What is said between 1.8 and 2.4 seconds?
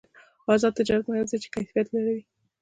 لوړوي.